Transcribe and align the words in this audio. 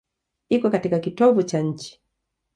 Iko 0.49 0.69
katika 0.69 0.99
kitovu 0.99 1.43
cha 1.43 1.59
nchi. 1.59 1.99